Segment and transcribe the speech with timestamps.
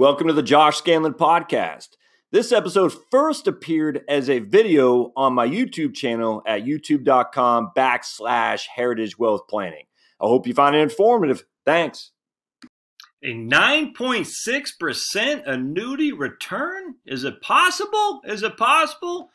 [0.00, 1.88] Welcome to the Josh Scandlen podcast.
[2.32, 9.18] This episode first appeared as a video on my YouTube channel at youtube.com backslash heritage
[9.18, 9.84] wealth planning.
[10.18, 11.44] I hope you find it informative.
[11.66, 12.12] Thanks.
[13.22, 16.94] A 9.6% annuity return?
[17.04, 18.22] Is it possible?
[18.24, 19.28] Is it possible?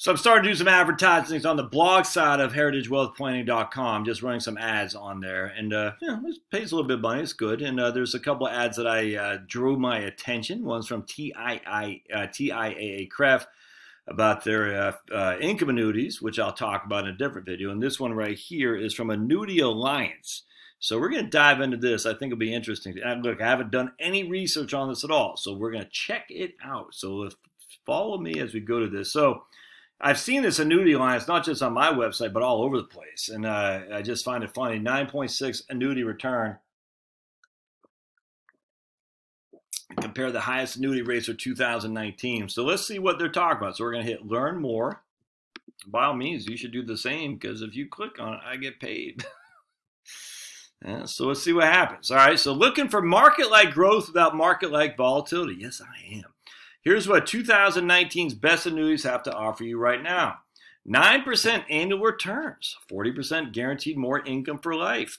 [0.00, 4.40] So I'm starting to do some advertising on the blog side of heritagewealthplanning.com, just running
[4.40, 5.44] some ads on there.
[5.44, 7.20] And, uh, it pays a little bit of money.
[7.20, 7.60] It's good.
[7.60, 10.64] And uh, there's a couple of ads that I uh, drew my attention.
[10.64, 13.46] One's from TII, uh, TIAA CREF
[14.08, 17.70] about their uh, uh, income annuities, which I'll talk about in a different video.
[17.70, 20.44] And this one right here is from Annuity Alliance.
[20.78, 22.06] So we're going to dive into this.
[22.06, 22.98] I think it'll be interesting.
[23.04, 25.36] And look, I haven't done any research on this at all.
[25.36, 26.94] So we're going to check it out.
[26.94, 27.34] So if,
[27.84, 29.12] follow me as we go to this.
[29.12, 29.42] So
[30.00, 33.28] I've seen this annuity alliance not just on my website, but all over the place.
[33.28, 36.56] And uh, I just find it funny 9.6 annuity return.
[40.00, 42.48] Compare the highest annuity rates for 2019.
[42.48, 43.76] So let's see what they're talking about.
[43.76, 45.02] So we're going to hit learn more.
[45.86, 48.56] By all means, you should do the same because if you click on it, I
[48.56, 49.24] get paid.
[50.84, 52.10] yeah, so let's see what happens.
[52.10, 52.38] All right.
[52.38, 55.56] So looking for market like growth without market like volatility.
[55.58, 56.32] Yes, I am.
[56.82, 60.38] Here's what 2019's best annuities have to offer you right now
[60.88, 65.18] 9% annual returns, 40% guaranteed more income for life.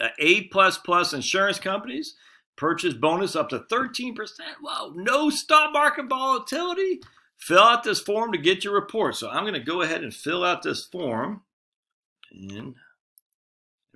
[0.00, 2.16] Uh, a plus plus insurance companies
[2.56, 4.16] purchase bonus up to 13%.
[4.60, 7.00] Whoa, no stock market volatility.
[7.36, 9.16] Fill out this form to get your report.
[9.16, 11.42] So I'm going to go ahead and fill out this form.
[12.32, 12.74] And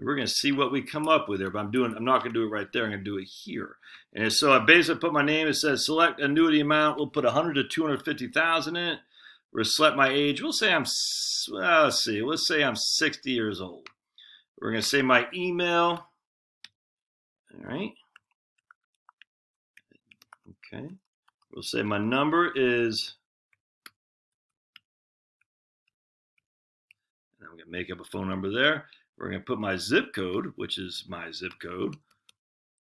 [0.05, 1.51] we're going to see what we come up with there.
[1.51, 2.85] But I'm doing, I'm not going to do it right there.
[2.85, 3.77] I'm going to do it here.
[4.15, 5.49] And so I basically put my name.
[5.49, 6.99] It says select annuity amount.
[6.99, 8.99] We'll put 100 to 250,000 in it.
[9.53, 10.41] We'll select my age.
[10.41, 10.85] We'll say I'm,
[11.51, 12.23] well, let's see.
[12.23, 13.89] Let's say I'm 60 years old.
[14.61, 16.07] We're going to say my email.
[17.55, 17.95] All right.
[20.73, 20.89] Okay.
[21.53, 23.15] We'll say my number is.
[27.41, 28.85] I'm going to make up a phone number there.
[29.19, 31.97] We're going to put my zip code, which is my zip code,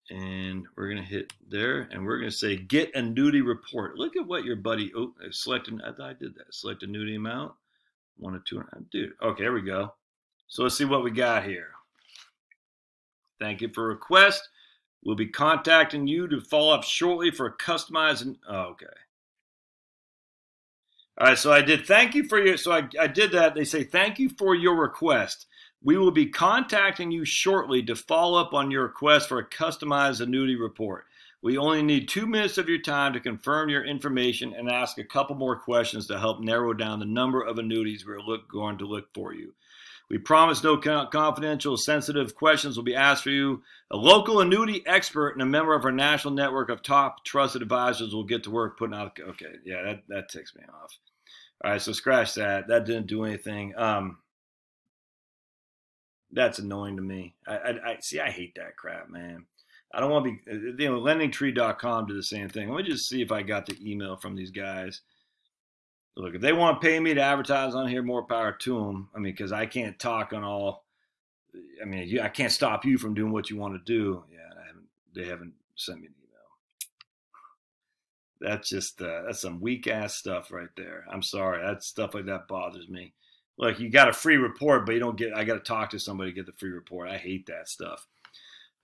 [0.10, 3.98] and we're going to hit there, and we're going to say get annuity report.
[3.98, 6.54] Look at what your buddy, oh, I selected, I did that.
[6.54, 7.54] Select a annuity amount,
[8.18, 9.14] one or two, uh, dude.
[9.22, 9.94] Okay, there we go.
[10.48, 11.72] So let's see what we got here.
[13.40, 14.48] Thank you for request.
[15.04, 18.38] We'll be contacting you to follow up shortly for a customized.
[18.48, 18.86] Oh, okay.
[21.18, 22.56] All right, so I did thank you for your.
[22.58, 23.54] So I, I did that.
[23.54, 25.48] They say thank you for your request.
[25.84, 30.22] We will be contacting you shortly to follow up on your request for a customized
[30.22, 31.06] annuity report.
[31.42, 35.04] We only need two minutes of your time to confirm your information and ask a
[35.04, 38.86] couple more questions to help narrow down the number of annuities we're look, going to
[38.86, 39.54] look for you.
[40.10, 43.64] We promise no confidential, sensitive questions will be asked for you.
[43.92, 48.14] A local annuity expert and a member of our national network of top trusted advisors
[48.14, 49.18] will get to work putting out.
[49.20, 50.98] Okay, yeah, that, that ticks me off.
[51.64, 52.68] All right, so scratch that.
[52.68, 53.74] That didn't do anything.
[53.78, 54.18] Um,
[56.34, 57.36] that's annoying to me.
[57.48, 58.20] I, I, I see.
[58.20, 59.46] I hate that crap, man.
[59.94, 60.52] I don't want to be.
[60.52, 62.70] Uh, you know, LendingTree.com do the same thing.
[62.70, 65.02] Let me just see if I got the email from these guys.
[66.16, 69.10] Look, if they want to pay me to advertise on here, more power to them.
[69.16, 70.86] I mean, because I can't talk on all.
[71.82, 74.24] I mean, I can't stop you from doing what you want to do.
[74.32, 74.88] Yeah, I haven't.
[75.16, 76.14] They haven't sent me an
[78.42, 78.54] email.
[78.54, 81.06] That's just uh, that's some weak ass stuff right there.
[81.12, 81.64] I'm sorry.
[81.64, 83.14] That stuff like that bothers me
[83.58, 85.34] like you got a free report, but you don't get.
[85.34, 87.10] I got to talk to somebody to get the free report.
[87.10, 88.08] I hate that stuff.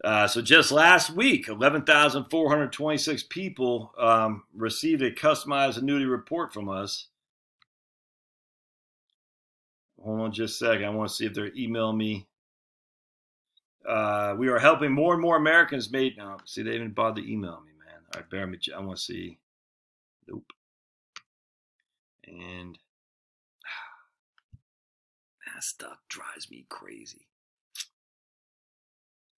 [0.03, 7.07] Uh, so just last week, 11,426 people um, received a customized annuity report from us.
[10.01, 10.85] Hold on just a second.
[10.85, 12.27] I want to see if they're emailing me.
[13.85, 16.17] Uh, we are helping more and more Americans make.
[16.17, 18.01] Now, see, they bothered to email me, man.
[18.13, 18.57] All right, bear me.
[18.73, 19.37] I want to see.
[20.27, 20.45] Nope.
[22.25, 22.77] And
[25.59, 27.27] that stuff drives me crazy.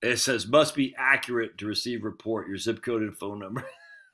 [0.03, 3.65] It says must be accurate to receive report, your zip code and phone number.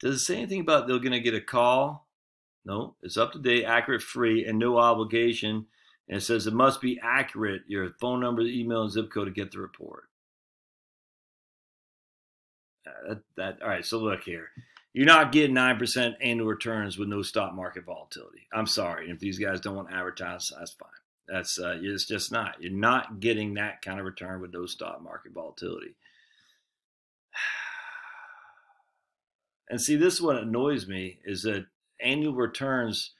[0.00, 2.06] Does it say anything about they're going to get a call?
[2.64, 5.66] No, it's up to date, accurate, free, and no obligation.
[6.08, 9.32] And it says it must be accurate, your phone number, email, and zip code to
[9.32, 10.04] get the report.
[12.86, 14.48] Uh, that, that, all right, so look here.
[14.96, 18.48] You're not getting 9% annual returns with no stock market volatility.
[18.50, 19.10] I'm sorry.
[19.10, 20.88] If these guys don't want to advertise, that's fine.
[21.28, 22.56] That's uh, it's just not.
[22.60, 25.94] You're not getting that kind of return with no stock market volatility.
[29.68, 31.66] And see, this is what annoys me is that
[32.00, 33.10] annual returns.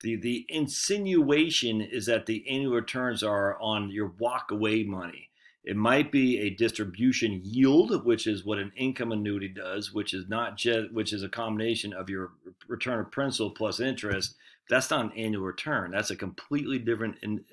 [0.00, 5.30] The the insinuation is that the annual returns are on your walk away money.
[5.66, 10.28] It might be a distribution yield, which is what an income annuity does, which is
[10.28, 12.30] not just which is a combination of your
[12.68, 14.36] return of principal plus interest.
[14.70, 15.90] That's not an annual return.
[15.90, 17.44] That's a completely different in,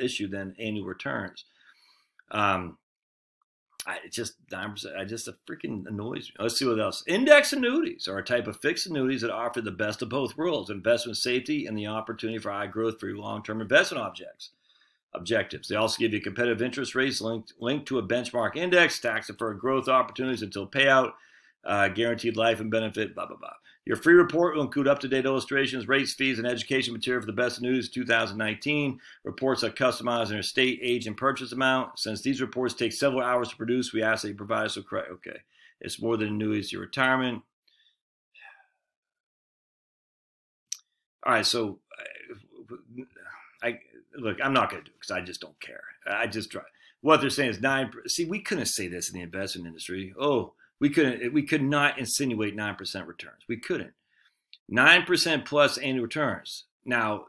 [0.00, 1.44] issue than annual returns.
[2.30, 2.78] Um,
[3.86, 6.36] I just I just it freaking annoys me.
[6.38, 7.04] Let's see what else.
[7.06, 10.70] Index annuities are a type of fixed annuities that offer the best of both worlds:
[10.70, 14.52] investment safety and the opportunity for high growth for your long-term investment objects
[15.14, 15.68] objectives.
[15.68, 19.58] They also give you competitive interest rates linked, linked to a benchmark index, tax deferred
[19.58, 21.12] growth opportunities until payout,
[21.64, 23.52] uh, guaranteed life and benefit, blah, blah, blah.
[23.88, 27.26] Your free report will include up to date illustrations, rates, fees, and education material for
[27.26, 29.00] the best news 2019.
[29.24, 31.98] Reports are customized in your state, age, and purchase amount.
[31.98, 34.86] Since these reports take several hours to produce, we ask that you provide us with
[34.86, 35.10] correct.
[35.12, 35.38] Okay.
[35.80, 37.42] It's more than annuities your retirement.
[41.24, 41.46] All right.
[41.46, 42.04] So I
[44.18, 45.82] look, I'm not going to do it because I just don't care.
[46.06, 46.62] I just try.
[47.00, 47.90] What they're saying is nine.
[48.06, 50.14] See, we couldn't say this in the investment industry.
[50.18, 51.32] Oh, we couldn't.
[51.32, 53.42] We could not insinuate nine percent returns.
[53.48, 53.92] We couldn't.
[54.68, 56.64] Nine percent plus annual returns.
[56.84, 57.26] Now,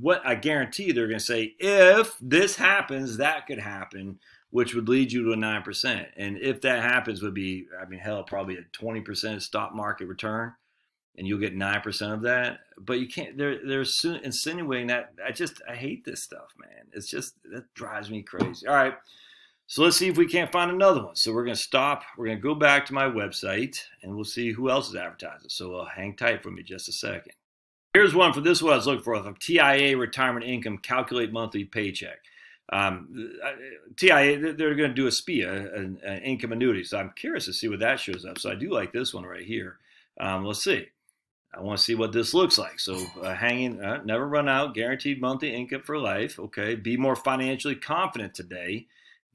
[0.00, 4.18] what I guarantee they're going to say, if this happens, that could happen,
[4.50, 6.08] which would lead you to a nine percent.
[6.16, 10.06] And if that happens, would be, I mean, hell, probably a twenty percent stock market
[10.06, 10.54] return
[11.16, 12.60] and you'll get 9% of that.
[12.78, 13.84] But you can't they're they're
[14.24, 16.86] insinuating that i just i hate this stuff man.
[16.92, 18.66] It's just that drives me crazy.
[18.66, 18.94] All right.
[19.66, 21.16] So let's see if we can't find another one.
[21.16, 22.02] So we're going to stop.
[22.18, 25.48] We're going to go back to my website and we'll see who else is advertising.
[25.48, 27.32] So uh, hang tight for me just a second.
[27.94, 31.64] Here's one for this one i was looking for from TIAA retirement income calculate monthly
[31.64, 32.18] paycheck.
[32.72, 33.34] Um,
[33.94, 36.84] TIAA, they're going to do a SPIA, an, an, income annuity.
[36.84, 38.38] So I'm curious to see what that shows up.
[38.38, 39.78] So I do like this one right here.
[40.20, 40.86] Um, let's see.
[41.54, 42.80] I want to see what this looks like.
[42.80, 46.38] So, uh, hanging, uh, never run out, guaranteed monthly income for life.
[46.38, 46.74] Okay.
[46.74, 48.86] Be more financially confident today.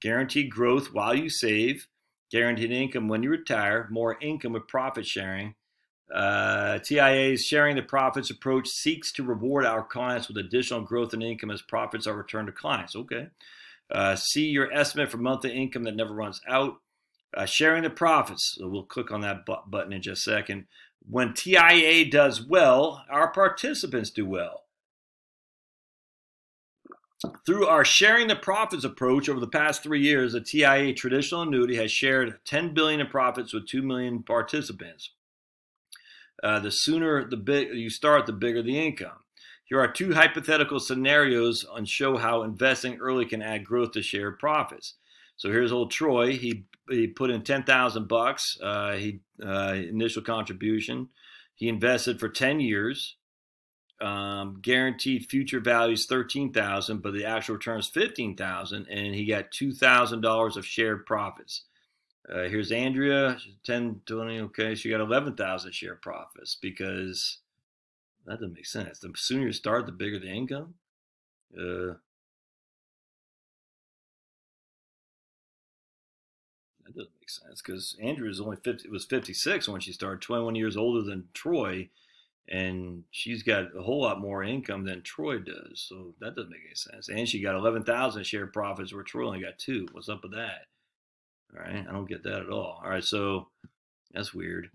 [0.02, 1.88] Guaranteed growth while you save.
[2.32, 3.88] Guaranteed income when you retire.
[3.92, 5.56] More income with profit sharing.
[6.14, 11.22] Uh, TIAA's sharing the profits approach seeks to reward our clients with additional growth in
[11.22, 12.96] income as profits are returned to clients.
[12.96, 13.28] Okay.
[13.92, 16.78] Uh, see your estimate for monthly income that never runs out.
[17.36, 18.56] Uh, sharing the profits.
[18.58, 20.66] So we'll click on that button in just a second.
[21.08, 24.64] When TIAA does well, our participants do well.
[27.46, 31.76] Through our sharing the profits approach over the past three years, the TIAA traditional annuity
[31.78, 35.12] has shared 10 billion in profits with 2 million participants.
[36.44, 39.24] Uh, the sooner the big you start, the bigger the income.
[39.66, 44.38] Here are two hypothetical scenarios on show how investing early can add growth to shared
[44.40, 44.94] profits.
[45.38, 46.34] So here's old Troy.
[46.36, 48.58] He he put in ten thousand bucks.
[48.62, 51.10] Uh, he uh, initial contribution.
[51.56, 53.16] He invested for ten years.
[54.00, 59.26] Um, guaranteed future values thirteen thousand, but the actual return is fifteen thousand, and he
[59.26, 61.64] got two thousand dollars of shared profits.
[62.30, 67.38] Uh, here's Andrea, 10, 20, okay, she got 11,000 share profits because
[68.26, 69.00] that doesn't make sense.
[69.00, 70.74] The sooner you start, the bigger the income.
[71.58, 71.94] Uh,
[77.28, 81.02] doesn't sense because Andrew is only 50, was 56 when she started, 21 years older
[81.02, 81.90] than Troy,
[82.50, 85.86] and she's got a whole lot more income than Troy does.
[85.88, 87.10] So that doesn't make any sense.
[87.10, 89.88] And she got 11,000 share profits where Troy only got two.
[89.92, 90.68] What's up with that?
[91.54, 92.82] All right, I don't get that at all.
[92.84, 93.48] All right, so
[94.14, 94.70] that's weird.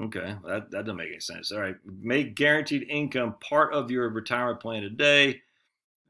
[0.00, 1.52] Okay, that, that doesn't make any sense.
[1.52, 5.42] All right, make guaranteed income part of your retirement plan today.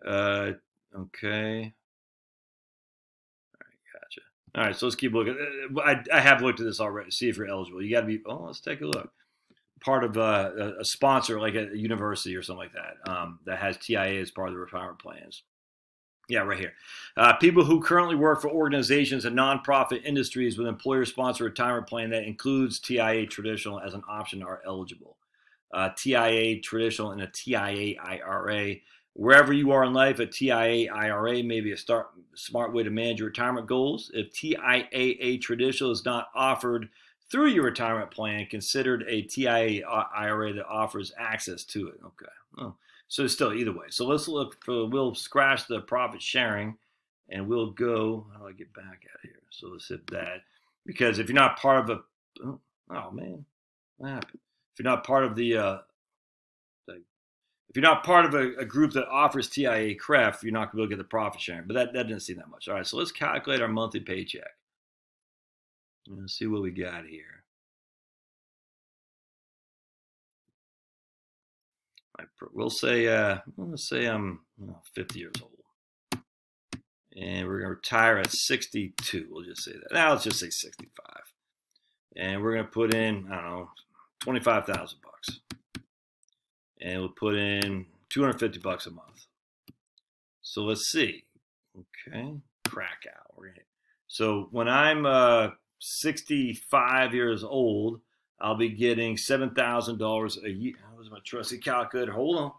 [0.06, 0.52] Uh,
[0.96, 1.72] okay.
[4.54, 5.36] All right, so let's keep looking.
[5.74, 7.10] Uh, I, I have looked at this already.
[7.10, 7.82] See if you're eligible.
[7.82, 8.20] You got to be.
[8.26, 9.10] Oh, let's take a look.
[9.82, 13.78] Part of uh, a sponsor, like a university or something like that, um, that has
[13.78, 15.42] TIAA as part of the retirement plans.
[16.28, 16.74] Yeah, right here.
[17.16, 22.24] Uh, people who currently work for organizations and nonprofit industries with employer-sponsored retirement plan that
[22.24, 25.16] includes TIAA traditional as an option are eligible.
[25.74, 28.76] Uh, TIAA traditional and a TIAA IRA
[29.14, 32.90] Wherever you are in life, a TIAA IRA may be a start, smart way to
[32.90, 34.10] manage your retirement goals.
[34.14, 36.88] If TIAA traditional is not offered
[37.30, 39.82] through your retirement plan, considered a TIAA
[40.14, 42.00] IRA that offers access to it.
[42.04, 42.26] Okay.
[42.58, 42.74] Oh,
[43.08, 43.86] so still either way.
[43.90, 46.78] So let's look for, we'll scratch the profit sharing
[47.28, 49.42] and we'll go, how do I get back out of here?
[49.50, 50.38] So let's hit that.
[50.86, 52.00] Because if you're not part of a,
[52.44, 53.44] oh, oh man,
[53.98, 54.40] what happened?
[54.72, 55.78] If you're not part of the uh,
[57.72, 60.72] if you're not part of a, a group that offers TIAA CREF, you're not going
[60.72, 61.66] to be able to get the profit sharing.
[61.66, 62.68] But that, that didn't seem that much.
[62.68, 64.50] All right, so let's calculate our monthly paycheck.
[66.06, 67.44] Let's see what we got here.
[72.52, 74.40] we'll say, uh, let's say I'm
[74.94, 76.22] 50 years old.
[77.16, 79.28] and we're to retire at 62.
[79.30, 79.94] We'll just say that.
[79.94, 81.06] Now let's just say 65.
[82.16, 83.70] And we're going to put in, I don't know,
[84.20, 85.40] 25,000 bucks.
[86.82, 89.26] And we'll put in 250 bucks a month.
[90.42, 91.24] So let's see.
[91.76, 92.34] Okay,
[92.68, 93.34] crack out.
[93.36, 93.54] We're
[94.08, 98.00] so when I'm uh, 65 years old,
[98.40, 100.74] I'll be getting $7,000 a year.
[100.90, 102.12] That was my trusty calculator.
[102.12, 102.52] Hold on.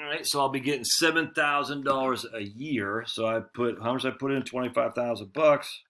[0.00, 3.02] All right, so I'll be getting seven thousand dollars a year.
[3.08, 5.82] So I put how much I put in twenty five thousand bucks,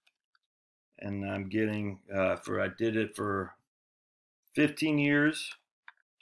[0.98, 3.52] and I'm getting uh, for I did it for
[4.54, 5.46] fifteen years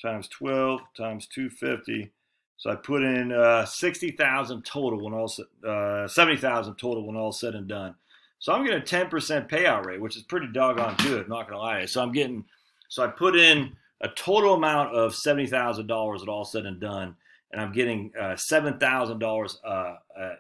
[0.01, 2.13] times twelve times two fifty.
[2.59, 5.33] So I put in uh, sixty thousand total when all
[5.67, 7.95] uh, seventy thousand total when all said and done.
[8.39, 11.25] So I'm getting a ten percent payout rate, which is pretty doggone good.
[11.25, 11.85] I'm not gonna lie.
[11.87, 12.45] So I'm getting
[12.89, 16.81] so I put in a total amount of seventy thousand dollars at all said and
[16.81, 17.17] done
[17.53, 19.95] and I'm getting uh, seven thousand uh, dollars uh,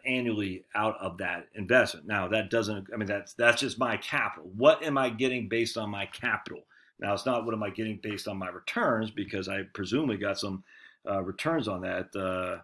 [0.04, 2.06] annually out of that investment.
[2.06, 4.50] Now that doesn't, I mean that's that's just my capital.
[4.54, 6.60] What am I getting based on my capital?
[6.98, 10.38] Now it's not what am I getting based on my returns because I presumably got
[10.38, 10.64] some
[11.08, 12.14] uh, returns on that.
[12.14, 12.62] Uh,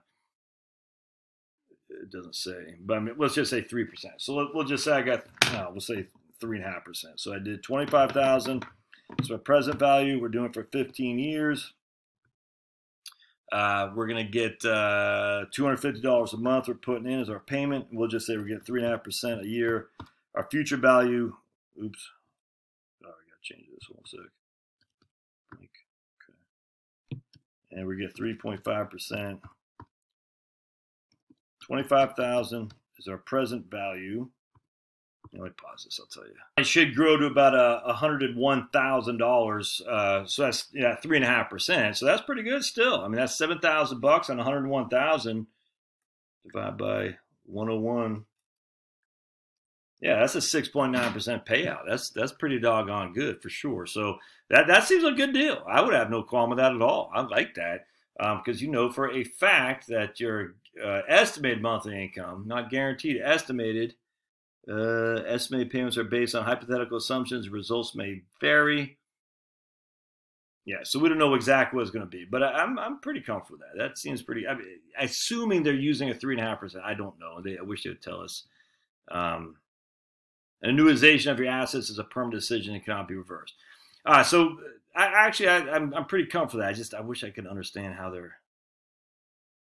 [1.91, 4.15] it doesn't say, but I mean let's just say three percent.
[4.19, 6.07] So let, we'll just say I got, no, we'll say
[6.41, 7.21] three and a half percent.
[7.21, 8.65] So I did twenty five thousand.
[9.23, 11.75] So my present value, we're doing for 15 years.
[13.53, 17.87] Uh, we're going to get uh, $250 a month we're putting in as our payment.
[17.93, 19.89] We'll just say we're getting 3.5% a year.
[20.35, 21.35] Our future value,
[21.81, 22.11] oops.
[23.43, 24.21] Oh, change this one sec.
[27.13, 27.21] Okay.
[27.73, 29.41] And we get 3.5%.
[31.67, 34.29] 25000 is our present value.
[35.33, 35.99] Let me pause this.
[35.99, 36.35] I'll tell you.
[36.59, 39.81] It should grow to about a hundred and one thousand dollars.
[39.89, 41.97] Uh, so that's yeah, three and a half percent.
[41.97, 43.01] So that's pretty good still.
[43.01, 45.47] I mean, that's seven thousand bucks on one hundred one thousand
[46.45, 48.25] divided by one hundred one.
[50.03, 51.83] Yeah, that's a six point nine percent payout.
[51.89, 53.87] That's that's pretty doggone good for sure.
[53.87, 54.17] So
[54.51, 55.63] that that seems a good deal.
[55.67, 57.09] I would have no qualm with that at all.
[57.15, 62.03] I like that because um, you know for a fact that your uh, estimated monthly
[62.03, 63.95] income, not guaranteed, estimated
[64.69, 67.49] uh, estimated payments are based on hypothetical assumptions.
[67.49, 68.99] Results may vary.
[70.65, 72.99] Yeah, so we don't know exactly what it's going to be, but I, am I'm
[72.99, 73.81] pretty comfortable with that.
[73.91, 74.49] That seems pretty.
[74.49, 74.67] I mean,
[74.99, 77.41] assuming they're using a three and a half percent, I don't know.
[77.41, 78.45] They, I wish they would tell us.
[79.09, 79.57] Um,
[80.65, 83.55] annuitization of your assets is a permanent decision and cannot be reversed.
[84.05, 84.59] Uh, so
[84.95, 86.65] I, actually, I, I'm I'm pretty comfortable.
[86.65, 88.37] I just I wish I could understand how they're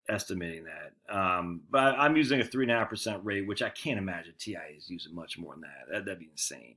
[0.09, 1.15] estimating that.
[1.15, 4.33] Um, but I'm using a three and a half percent rate, which I can't imagine
[4.37, 5.91] TIAA is using much more than that.
[5.91, 6.05] that.
[6.05, 6.75] That'd be insane.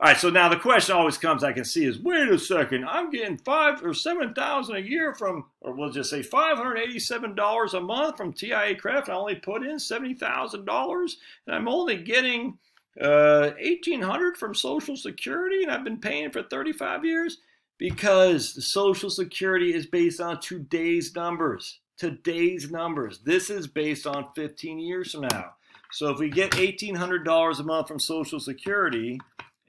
[0.00, 2.84] All right, so now the question always comes I can see is wait a second,
[2.84, 6.78] I'm getting five or seven thousand a year from, or we'll just say five hundred
[6.78, 9.08] eighty-seven dollars a month from TIAA CREF.
[9.08, 12.58] I only put in seventy thousand dollars, and I'm only getting
[13.00, 17.38] uh, eighteen hundred from Social Security, and I've been paying for thirty-five years
[17.78, 23.18] because the Social Security is based on today's numbers today's numbers.
[23.18, 25.54] This is based on 15 years from now.
[25.90, 29.20] So if we get $1,800 a month from Social Security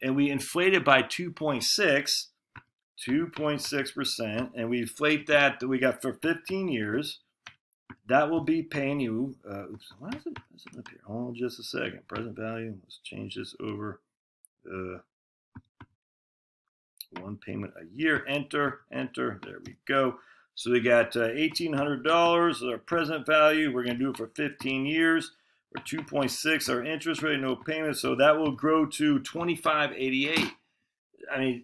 [0.02, 2.26] and we inflate it by 2.6,
[3.08, 7.20] 2.6%, and we inflate that that we got for 15 years,
[8.08, 9.36] that will be paying you.
[9.48, 11.00] Uh, oops, why is it, is it up here?
[11.08, 12.08] On just a second.
[12.08, 12.76] Present value.
[12.84, 14.02] Let's change this over.
[14.66, 15.00] Uh,
[17.22, 18.26] one payment a year.
[18.28, 19.40] Enter, enter.
[19.44, 20.16] There we go.
[20.56, 23.74] So we got uh, $1,800 our present value.
[23.74, 25.32] We're going to do it for 15 years.
[25.74, 27.98] We're 2.6 our interest rate, no payment.
[27.98, 30.52] So that will grow to 2588.
[31.32, 31.64] I mean,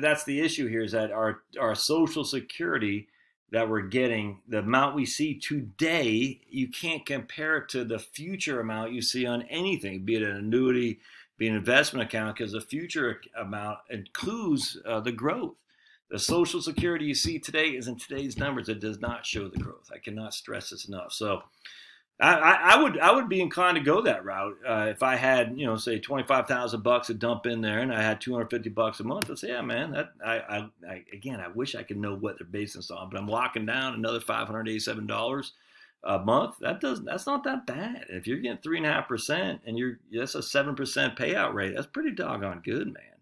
[0.00, 3.08] that's the issue here is that our, our Social Security
[3.52, 8.60] that we're getting, the amount we see today, you can't compare it to the future
[8.60, 10.98] amount you see on anything, be it an annuity,
[11.36, 15.54] be an investment account, because the future amount includes uh, the growth.
[16.10, 18.70] The Social Security you see today is in today's numbers.
[18.70, 19.90] It does not show the growth.
[19.94, 21.12] I cannot stress this enough.
[21.12, 21.42] So,
[22.20, 25.58] I, I, would I would be inclined to go that route uh, if I had
[25.58, 28.32] you know say twenty five thousand bucks to dump in there and I had two
[28.32, 29.30] hundred fifty bucks a month.
[29.30, 32.38] I'd say yeah man that I, I, I, again I wish I could know what
[32.38, 35.52] they're based this on, but I'm locking down another five hundred eighty seven dollars
[36.04, 36.56] a month.
[36.60, 38.06] That does that's not that bad.
[38.08, 41.54] If you're getting three and a half percent and you're that's a seven percent payout
[41.54, 43.12] rate, that's pretty doggone good, man.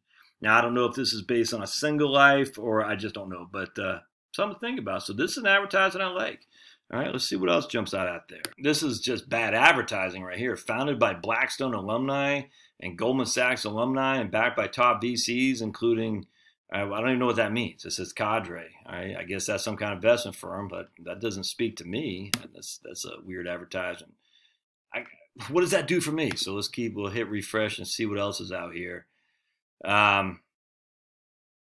[0.41, 3.15] Now, I don't know if this is based on a single life or I just
[3.15, 4.01] don't know, but uh,
[4.33, 5.03] something to think about.
[5.03, 6.47] So, this is an advertising I like.
[6.93, 8.43] All right, let's see what else jumps out out there.
[8.59, 10.57] This is just bad advertising right here.
[10.57, 12.43] Founded by Blackstone alumni
[12.81, 16.27] and Goldman Sachs alumni and backed by top VCs, including,
[16.75, 17.85] uh, I don't even know what that means.
[17.85, 18.71] It says cadre.
[18.89, 22.33] Right, I guess that's some kind of investment firm, but that doesn't speak to me.
[22.53, 24.15] That's, that's a weird advertisement.
[24.93, 25.05] I,
[25.49, 26.33] what does that do for me?
[26.35, 26.95] So let's keep.
[26.95, 29.07] We'll hit refresh and see what else is out here.
[29.85, 30.41] Um,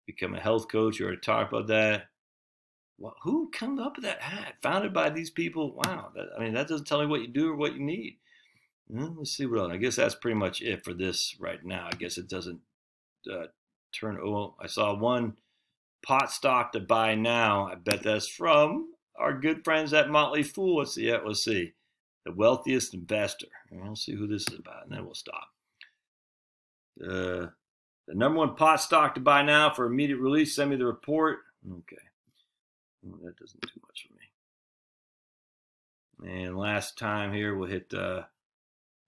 [0.07, 1.01] become a health coach.
[1.01, 2.05] You already talked about that.
[2.99, 4.55] Well, who comes up with that ad?
[4.63, 5.75] Founded by these people.
[5.75, 6.11] Wow.
[6.15, 8.19] That, I mean, that doesn't tell me what you do or what you need.
[8.89, 9.73] Let's see what else.
[9.73, 11.89] I guess that's pretty much it for this right now.
[11.93, 12.61] I guess it doesn't
[13.31, 13.47] uh,
[13.93, 14.19] turn.
[14.23, 15.37] Oh, I saw one
[16.03, 17.67] pot stock to buy now.
[17.67, 20.79] I bet that's from our good friends at Motley Fool.
[20.79, 21.09] Let's see.
[21.09, 21.73] Yeah, let's see.
[22.25, 23.49] The wealthiest investor.
[23.71, 25.49] We'll see who this is about, and then we'll stop.
[27.03, 27.51] Uh,
[28.07, 30.55] the number one pot stock to buy now for immediate release.
[30.55, 31.41] Send me the report.
[31.71, 32.03] Okay.
[33.07, 34.15] Well, that doesn't do much for
[36.29, 36.43] me.
[36.45, 38.23] And last time here, we'll hit, uh,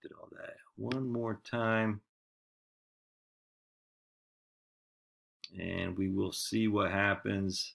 [0.03, 2.01] did all that one more time.
[5.59, 7.75] And we will see what happens.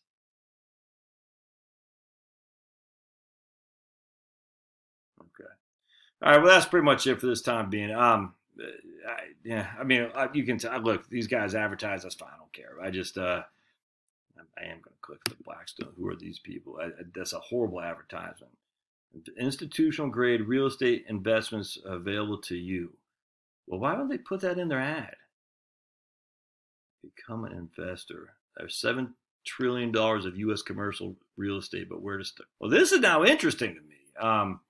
[5.19, 5.49] Okay.
[6.21, 6.37] All right.
[6.37, 7.91] Well, that's pretty much it for this time being.
[7.91, 10.79] Um, I, yeah, I mean, you can tell.
[10.79, 12.03] Look, these guys advertise.
[12.03, 12.29] That's fine.
[12.33, 12.77] I don't care.
[12.81, 13.41] I just, uh,
[14.57, 15.93] I am going to click the Blackstone.
[15.97, 16.79] Who are these people?
[16.81, 18.53] I, I, that's a horrible advertisement.
[19.37, 22.93] Institutional grade real estate investments available to you.
[23.67, 25.15] Well, why don't they put that in their ad?
[27.03, 28.33] Become an investor.
[28.57, 29.13] There's seven
[29.45, 30.61] trillion dollars of U.S.
[30.61, 32.47] commercial real estate, but where to start?
[32.59, 33.95] Well, this is now interesting to me.
[34.19, 34.61] Um,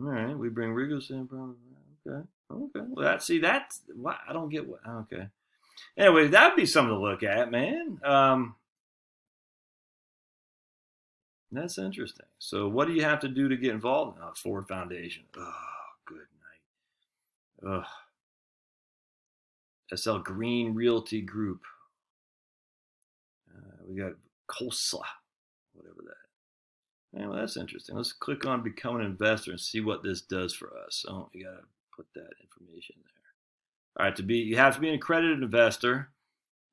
[0.00, 1.28] all right, we bring Rigos in.
[2.06, 2.86] Okay, okay.
[2.88, 4.80] Well, that see that's why I don't get what.
[4.88, 5.28] Okay.
[5.96, 7.98] Anyway, that'd be something to look at, man.
[8.04, 8.54] Um,
[11.50, 12.26] that's interesting.
[12.38, 15.24] So, what do you have to do to get involved in oh, Ford Foundation?
[15.38, 15.52] Oh,
[16.04, 16.18] good
[17.62, 17.78] night.
[17.78, 17.84] Ugh.
[19.94, 21.62] SL Green Realty Group.
[23.48, 24.12] Uh, we got
[24.48, 25.04] COSLA,
[25.72, 27.18] whatever that.
[27.18, 27.96] Anyway, that's interesting.
[27.96, 31.04] Let's click on Become an Investor and see what this does for us.
[31.08, 31.62] Oh, you got to
[31.96, 32.96] put that information.
[33.98, 36.10] All right, to be you have to be an accredited investor,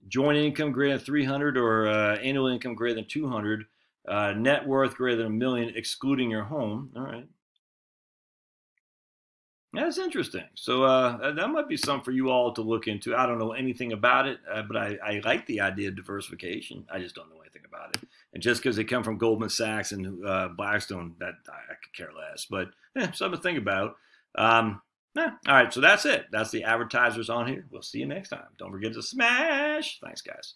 [0.08, 3.66] joint income greater than 300 or uh, annual income greater than 200,
[4.08, 6.92] uh, net worth greater than a million, excluding your home.
[6.96, 7.28] All right.
[9.74, 10.44] That's interesting.
[10.54, 13.16] So uh, that might be something for you all to look into.
[13.16, 16.86] I don't know anything about it, uh, but I, I, like the idea of diversification.
[16.92, 18.08] I just don't know anything about it.
[18.34, 21.94] And just because they come from Goldman Sachs and uh, Blackstone, that I, I, could
[21.96, 22.46] care less.
[22.48, 23.96] But eh, something to think about.
[24.36, 24.80] Um,
[25.16, 25.32] yeah.
[25.48, 25.74] All right.
[25.74, 26.26] So that's it.
[26.32, 27.66] That's the advertisers on here.
[27.72, 28.48] We'll see you next time.
[28.58, 30.00] Don't forget to smash.
[30.00, 30.54] Thanks, guys.